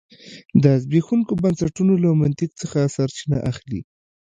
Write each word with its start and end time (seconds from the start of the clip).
د 0.63 0.65
زبېښونکو 0.83 1.33
بنسټونو 1.43 1.93
له 2.03 2.09
منطق 2.21 2.49
څخه 2.61 2.79
سرچینه 2.95 3.37
اخلي. 3.51 3.81